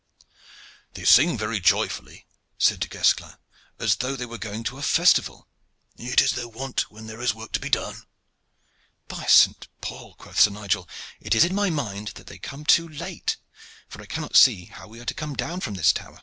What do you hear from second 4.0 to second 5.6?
they were going to a festival."